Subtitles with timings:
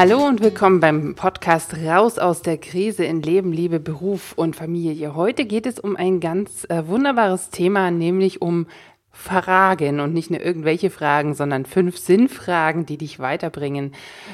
[0.00, 5.14] Hallo und willkommen beim Podcast Raus aus der Krise in Leben, Liebe, Beruf und Familie.
[5.14, 8.66] Heute geht es um ein ganz äh, wunderbares Thema, nämlich um
[9.10, 13.92] Fragen und nicht nur irgendwelche Fragen, sondern fünf Sinnfragen, die dich weiterbringen.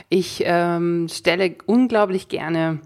[0.09, 2.78] Ich ähm, stelle unglaublich gerne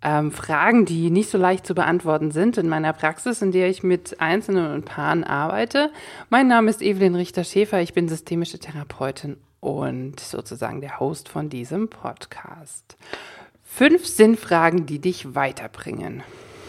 [0.00, 3.82] ähm, Fragen, die nicht so leicht zu beantworten sind in meiner Praxis, in der ich
[3.82, 5.90] mit Einzelnen und Paaren arbeite.
[6.30, 11.88] Mein Name ist Evelyn Richter-Schäfer, ich bin systemische Therapeutin und sozusagen der Host von diesem
[11.88, 12.96] Podcast.
[13.62, 16.22] Fünf Sinnfragen, die dich weiterbringen.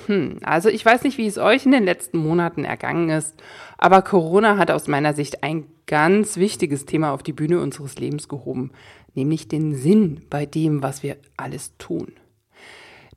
[0.07, 3.35] Hm, also ich weiß nicht, wie es euch in den letzten Monaten ergangen ist,
[3.77, 8.27] aber Corona hat aus meiner Sicht ein ganz wichtiges Thema auf die Bühne unseres Lebens
[8.27, 8.71] gehoben,
[9.13, 12.13] nämlich den Sinn bei dem, was wir alles tun.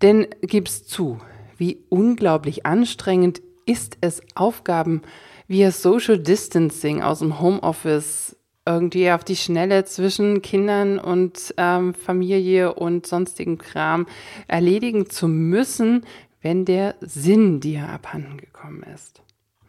[0.02, 1.18] Denn gib's zu,
[1.56, 5.02] wie unglaublich anstrengend ist es, Aufgaben
[5.48, 12.74] via Social Distancing aus dem Homeoffice irgendwie auf die Schnelle zwischen Kindern und ähm, Familie
[12.74, 14.06] und sonstigen Kram
[14.46, 16.06] erledigen zu müssen,
[16.40, 19.22] wenn der Sinn dir abhanden gekommen ist.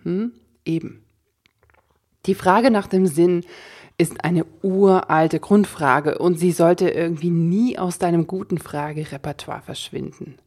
[0.03, 0.31] Hm?
[0.65, 1.03] Eben.
[2.25, 3.43] Die Frage nach dem Sinn
[3.97, 10.37] ist eine uralte Grundfrage und sie sollte irgendwie nie aus deinem guten Fragerepertoire verschwinden.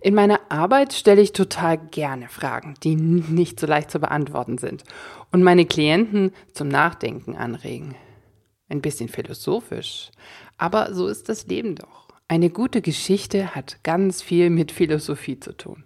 [0.00, 4.84] In meiner Arbeit stelle ich total gerne Fragen, die nicht so leicht zu beantworten sind
[5.32, 7.94] und meine Klienten zum Nachdenken anregen.
[8.68, 10.10] Ein bisschen philosophisch,
[10.56, 12.08] aber so ist das Leben doch.
[12.28, 15.84] Eine gute Geschichte hat ganz viel mit Philosophie zu tun.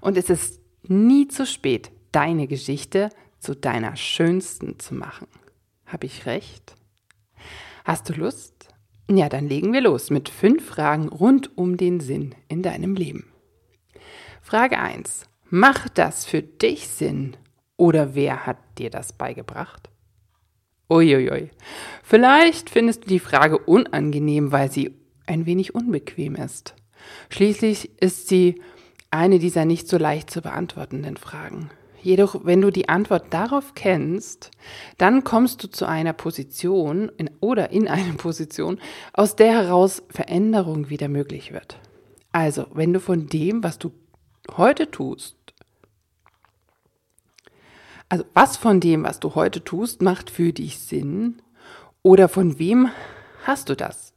[0.00, 5.28] Und es ist nie zu spät, deine Geschichte zu deiner schönsten zu machen.
[5.86, 6.74] Habe ich recht?
[7.84, 8.68] Hast du Lust?
[9.08, 13.24] Ja, dann legen wir los mit fünf Fragen rund um den Sinn in deinem Leben.
[14.48, 15.26] Frage 1.
[15.50, 17.36] Macht das für dich Sinn
[17.76, 19.90] oder wer hat dir das beigebracht?
[20.88, 21.50] Uiuiui.
[22.04, 24.94] Vielleicht findest du die Frage unangenehm, weil sie
[25.26, 26.76] ein wenig unbequem ist.
[27.28, 28.62] Schließlich ist sie
[29.10, 31.70] eine dieser nicht so leicht zu beantwortenden Fragen.
[32.00, 34.52] Jedoch, wenn du die Antwort darauf kennst,
[34.96, 38.78] dann kommst du zu einer Position in, oder in eine Position,
[39.12, 41.80] aus der heraus Veränderung wieder möglich wird.
[42.30, 43.90] Also, wenn du von dem, was du
[44.56, 45.36] heute tust,
[48.08, 51.42] also was von dem, was du heute tust, macht für dich Sinn
[52.02, 52.90] oder von wem
[53.44, 54.12] hast du das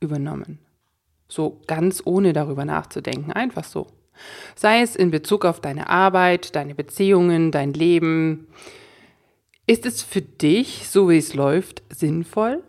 [0.00, 0.58] übernommen?
[1.28, 3.86] So ganz ohne darüber nachzudenken, einfach so.
[4.56, 8.48] Sei es in Bezug auf deine Arbeit, deine Beziehungen, dein Leben.
[9.66, 12.64] Ist es für dich, so wie es läuft, sinnvoll?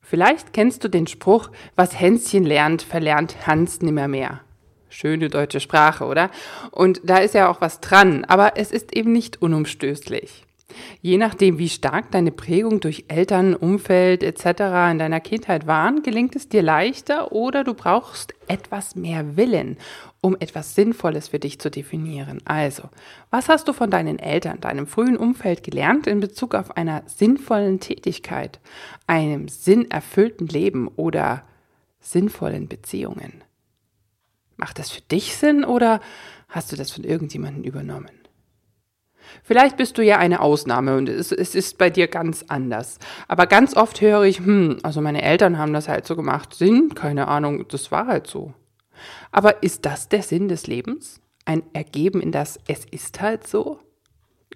[0.00, 4.40] Vielleicht kennst du den Spruch, was Hänschen lernt, verlernt Hans nimmermehr.
[4.88, 6.30] Schöne deutsche Sprache, oder?
[6.70, 10.44] Und da ist ja auch was dran, aber es ist eben nicht unumstößlich.
[11.00, 14.44] Je nachdem, wie stark deine Prägung durch Eltern, Umfeld etc.
[14.90, 19.78] in deiner Kindheit waren, gelingt es dir leichter oder du brauchst etwas mehr Willen,
[20.20, 22.40] um etwas Sinnvolles für dich zu definieren.
[22.44, 22.84] Also,
[23.30, 27.80] was hast du von deinen Eltern, deinem frühen Umfeld gelernt in Bezug auf einer sinnvollen
[27.80, 28.60] Tätigkeit,
[29.06, 31.44] einem sinnerfüllten Leben oder
[32.00, 33.42] sinnvollen Beziehungen?
[34.58, 36.00] Macht das für dich Sinn oder
[36.48, 38.10] hast du das von irgendjemandem übernommen?
[39.44, 42.98] Vielleicht bist du ja eine Ausnahme und es, es, ist bei dir ganz anders.
[43.28, 46.54] Aber ganz oft höre ich, hm, also meine Eltern haben das halt so gemacht.
[46.54, 46.94] Sinn?
[46.94, 48.52] Keine Ahnung, das war halt so.
[49.30, 51.20] Aber ist das der Sinn des Lebens?
[51.44, 53.78] Ein Ergeben in das Es ist halt so?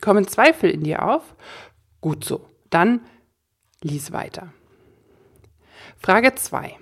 [0.00, 1.36] Kommen Zweifel in dir auf?
[2.00, 2.48] Gut so.
[2.70, 3.02] Dann
[3.82, 4.52] lies weiter.
[5.96, 6.76] Frage 2.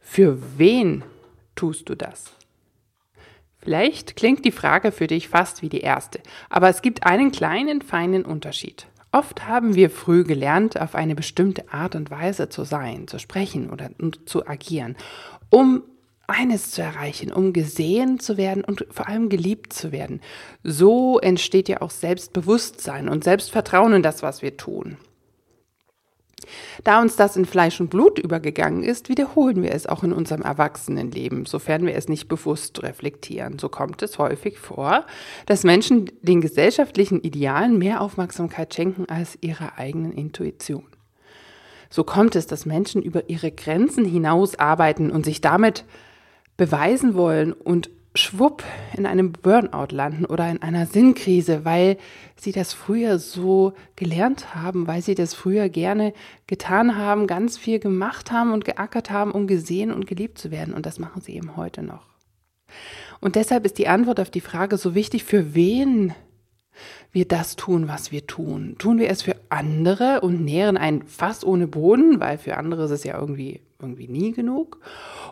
[0.00, 1.04] Für wen
[1.54, 2.32] tust du das?
[3.58, 6.20] Vielleicht klingt die Frage für dich fast wie die erste,
[6.50, 8.86] aber es gibt einen kleinen, feinen Unterschied.
[9.12, 13.70] Oft haben wir früh gelernt, auf eine bestimmte Art und Weise zu sein, zu sprechen
[13.70, 13.90] oder
[14.24, 14.96] zu agieren,
[15.50, 15.82] um
[16.26, 20.20] eines zu erreichen, um gesehen zu werden und vor allem geliebt zu werden.
[20.62, 24.96] So entsteht ja auch Selbstbewusstsein und Selbstvertrauen in das, was wir tun.
[26.84, 30.42] Da uns das in Fleisch und Blut übergegangen ist, wiederholen wir es auch in unserem
[30.42, 33.58] Erwachsenenleben, sofern wir es nicht bewusst reflektieren.
[33.58, 35.06] So kommt es häufig vor,
[35.46, 40.86] dass Menschen den gesellschaftlichen Idealen mehr Aufmerksamkeit schenken als ihrer eigenen Intuition.
[41.90, 45.84] So kommt es, dass Menschen über ihre Grenzen hinaus arbeiten und sich damit
[46.56, 48.62] beweisen wollen und schwupp
[48.96, 51.96] in einem Burnout landen oder in einer Sinnkrise, weil
[52.36, 56.12] sie das früher so gelernt haben, weil sie das früher gerne
[56.46, 60.74] getan haben, ganz viel gemacht haben und geackert haben, um gesehen und geliebt zu werden.
[60.74, 62.06] Und das machen sie eben heute noch.
[63.20, 66.14] Und deshalb ist die Antwort auf die Frage so wichtig, für wen
[67.12, 68.76] wir das tun, was wir tun?
[68.78, 72.90] Tun wir es für andere und nähren ein Fass ohne Boden, weil für andere ist
[72.90, 74.80] es ja irgendwie, irgendwie nie genug?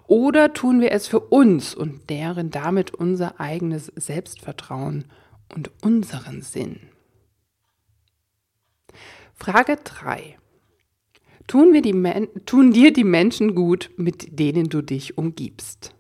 [0.07, 5.05] Oder tun wir es für uns und nähren damit unser eigenes Selbstvertrauen
[5.55, 6.81] und unseren Sinn?
[9.35, 10.37] Frage 3.
[11.47, 15.95] Tun, wir die tun dir die Menschen gut, mit denen du dich umgibst?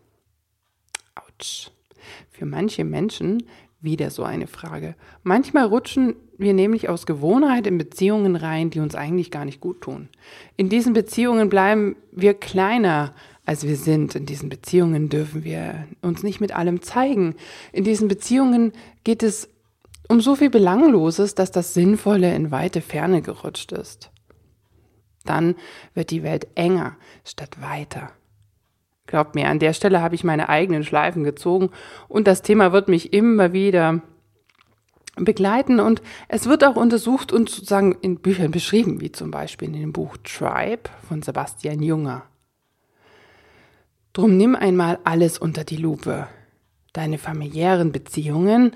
[1.14, 1.70] Autsch.
[2.31, 3.44] Für manche Menschen
[3.81, 4.94] wieder so eine Frage.
[5.23, 9.82] Manchmal rutschen wir nämlich aus Gewohnheit in Beziehungen rein, die uns eigentlich gar nicht gut
[9.82, 10.08] tun.
[10.56, 13.14] In diesen Beziehungen bleiben wir kleiner,
[13.44, 14.14] als wir sind.
[14.14, 17.34] In diesen Beziehungen dürfen wir uns nicht mit allem zeigen.
[17.72, 18.72] In diesen Beziehungen
[19.04, 19.48] geht es
[20.08, 24.10] um so viel Belangloses, dass das Sinnvolle in weite Ferne gerutscht ist.
[25.25, 25.54] Dann
[25.94, 28.10] wird die Welt enger statt weiter.
[29.06, 31.70] Glaubt mir, an der Stelle habe ich meine eigenen Schleifen gezogen
[32.08, 34.02] und das Thema wird mich immer wieder
[35.16, 39.80] begleiten und es wird auch untersucht und sozusagen in Büchern beschrieben, wie zum Beispiel in
[39.80, 42.22] dem Buch Tribe von Sebastian Junger.
[44.12, 46.26] Drum nimm einmal alles unter die Lupe.
[46.92, 48.72] Deine familiären Beziehungen,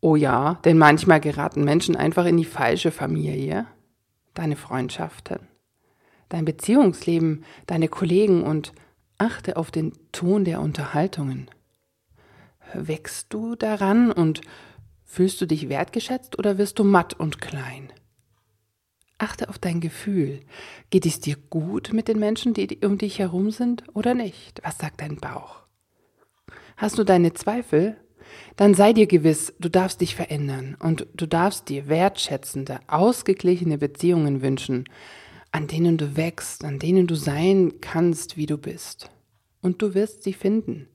[0.00, 3.66] oh ja, denn manchmal geraten Menschen einfach in die falsche Familie.
[4.32, 5.40] Deine Freundschaften,
[6.28, 8.72] dein Beziehungsleben, deine Kollegen und
[9.18, 11.50] Achte auf den Ton der Unterhaltungen.
[12.72, 14.40] Wächst du daran und
[15.10, 17.92] fühlst du dich wertgeschätzt oder wirst du matt und klein?
[19.18, 20.40] Achte auf dein Gefühl.
[20.90, 24.60] Geht es dir gut mit den Menschen, die um dich herum sind oder nicht?
[24.62, 25.64] Was sagt dein Bauch?
[26.76, 27.96] Hast du deine Zweifel?
[28.54, 34.42] Dann sei dir gewiss, du darfst dich verändern und du darfst dir wertschätzende, ausgeglichene Beziehungen
[34.42, 34.84] wünschen,
[35.50, 39.10] an denen du wächst, an denen du sein kannst, wie du bist.
[39.60, 40.88] Und du wirst sie finden,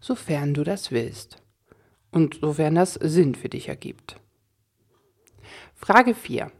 [0.00, 1.40] sofern du das willst
[2.12, 4.16] und sofern das Sinn für dich ergibt.
[5.74, 6.50] Frage 4.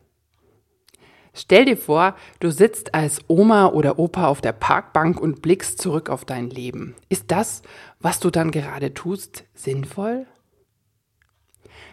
[1.32, 6.10] Stell dir vor, du sitzt als Oma oder Opa auf der Parkbank und blickst zurück
[6.10, 6.96] auf dein Leben.
[7.08, 7.62] Ist das,
[8.00, 10.26] was du dann gerade tust, sinnvoll?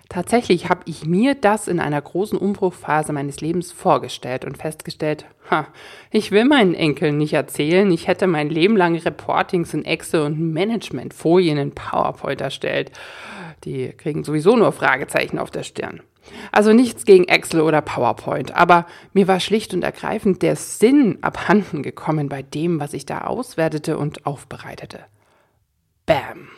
[0.09, 5.67] Tatsächlich habe ich mir das in einer großen Umbruchphase meines Lebens vorgestellt und festgestellt, ha,
[6.11, 10.53] ich will meinen Enkeln nicht erzählen, ich hätte mein Leben lang Reportings in Excel und
[10.53, 12.91] Managementfolien in PowerPoint erstellt.
[13.63, 16.01] Die kriegen sowieso nur Fragezeichen auf der Stirn.
[16.51, 21.83] Also nichts gegen Excel oder PowerPoint, aber mir war schlicht und ergreifend der Sinn abhanden
[21.83, 25.05] gekommen bei dem, was ich da auswertete und aufbereitete.
[26.05, 26.49] Bam.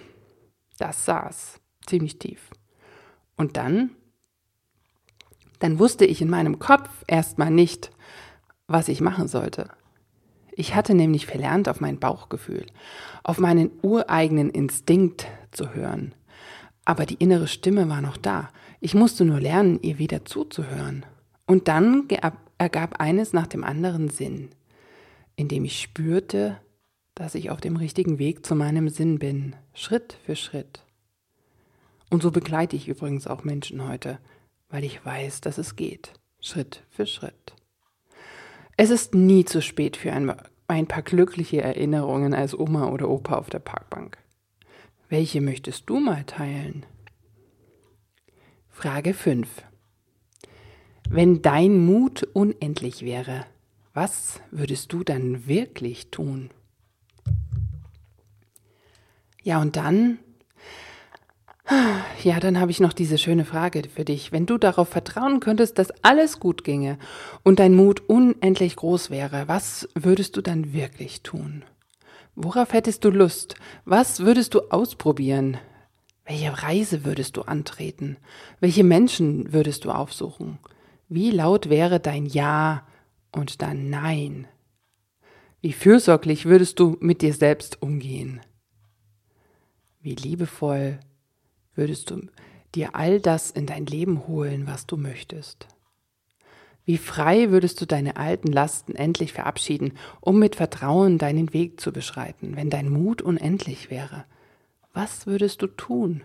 [0.78, 2.50] Das saß ziemlich tief.
[3.36, 3.92] Und dann?
[5.60, 7.92] Dann wusste ich in meinem Kopf erstmal nicht,
[8.68, 9.70] was ich machen sollte.
[10.52, 12.66] Ich hatte nämlich verlernt, auf mein Bauchgefühl,
[13.24, 16.14] auf meinen ureigenen Instinkt zu hören.
[16.86, 18.50] Aber die innere Stimme war noch da.
[18.80, 21.06] Ich musste nur lernen, ihr wieder zuzuhören.
[21.46, 22.08] Und dann
[22.58, 24.50] ergab eines nach dem anderen Sinn,
[25.36, 26.58] indem ich spürte,
[27.16, 30.84] dass ich auf dem richtigen Weg zu meinem Sinn bin, Schritt für Schritt.
[32.10, 34.20] Und so begleite ich übrigens auch Menschen heute,
[34.70, 37.56] weil ich weiß, dass es geht, Schritt für Schritt.
[38.78, 43.50] Es ist nie zu spät für ein, paar glückliche Erinnerungen als Oma oder Opa auf
[43.50, 44.18] der Parkbank.
[45.10, 46.86] Welche möchtest du mal teilen?
[48.70, 49.50] Frage 5.
[51.10, 53.48] Wenn dein Mut unendlich wäre,
[53.94, 56.52] was würdest du dann wirklich tun?
[59.42, 60.20] Ja, und dann
[62.24, 64.32] ja, dann habe ich noch diese schöne Frage für dich.
[64.32, 66.98] Wenn du darauf vertrauen könntest, dass alles gut ginge
[67.44, 71.64] und dein Mut unendlich groß wäre, was würdest du dann wirklich tun?
[72.42, 73.56] Worauf hättest du Lust?
[73.84, 75.58] Was würdest du ausprobieren?
[76.24, 78.16] Welche Reise würdest du antreten?
[78.62, 80.58] Welche Menschen würdest du aufsuchen?
[81.10, 82.88] Wie laut wäre dein Ja
[83.34, 84.48] und dein Nein?
[85.60, 88.40] Wie fürsorglich würdest du mit dir selbst umgehen?
[90.00, 91.02] Wie liebevoll
[91.76, 92.22] würdest du
[92.74, 95.68] dir all das in dein Leben holen, was du möchtest?
[96.86, 101.92] Wie frei würdest du deine alten Lasten endlich verabschieden, um mit Vertrauen deinen Weg zu
[101.92, 104.26] beschreiten, wenn dein Mut unendlich wäre?
[104.94, 106.24] Was würdest du tun?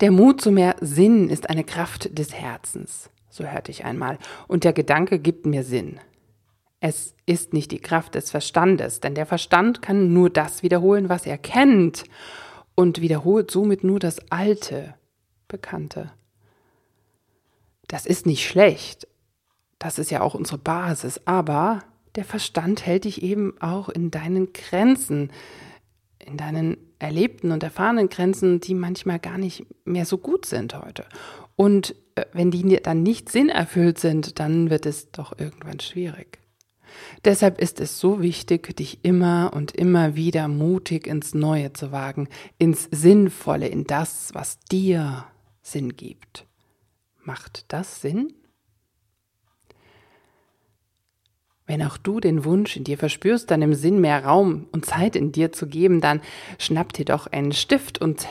[0.00, 4.64] Der Mut zu mehr Sinn ist eine Kraft des Herzens, so hörte ich einmal, und
[4.64, 6.00] der Gedanke gibt mir Sinn.
[6.80, 11.26] Es ist nicht die Kraft des Verstandes, denn der Verstand kann nur das wiederholen, was
[11.26, 12.04] er kennt,
[12.74, 14.94] und wiederholt somit nur das alte,
[15.48, 16.12] Bekannte.
[17.94, 19.06] Das ist nicht schlecht,
[19.78, 21.84] das ist ja auch unsere Basis, aber
[22.16, 25.30] der Verstand hält dich eben auch in deinen Grenzen,
[26.18, 31.04] in deinen erlebten und erfahrenen Grenzen, die manchmal gar nicht mehr so gut sind heute.
[31.54, 36.40] Und äh, wenn die dann nicht sinnerfüllt sind, dann wird es doch irgendwann schwierig.
[37.24, 42.28] Deshalb ist es so wichtig, dich immer und immer wieder mutig ins Neue zu wagen,
[42.58, 45.26] ins Sinnvolle, in das, was dir
[45.62, 46.48] Sinn gibt.
[47.24, 48.34] Macht das Sinn?
[51.66, 55.32] Wenn auch du den Wunsch in dir verspürst, deinem Sinn mehr Raum und Zeit in
[55.32, 56.20] dir zu geben, dann
[56.58, 58.28] schnapp dir doch einen Stift und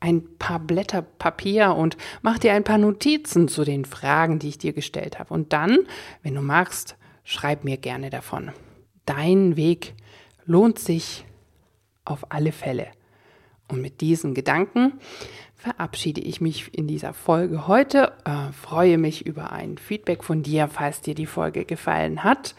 [0.00, 4.58] ein paar Blätter Papier und mach dir ein paar Notizen zu den Fragen, die ich
[4.58, 5.32] dir gestellt habe.
[5.32, 5.78] Und dann,
[6.24, 8.50] wenn du magst, schreib mir gerne davon.
[9.06, 9.94] Dein Weg
[10.44, 11.24] lohnt sich
[12.04, 12.88] auf alle Fälle.
[13.68, 14.94] Und mit diesen Gedanken
[15.54, 18.12] verabschiede ich mich in dieser Folge heute.
[18.24, 22.54] Äh, freue mich über ein Feedback von dir, falls dir die Folge gefallen hat.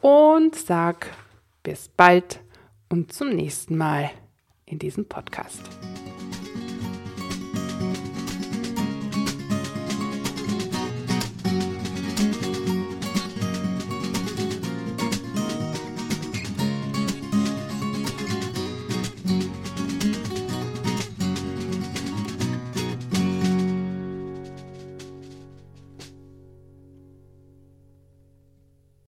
[0.00, 1.08] Und sag
[1.62, 2.40] bis bald
[2.88, 4.10] und zum nächsten Mal
[4.64, 5.62] in diesem Podcast.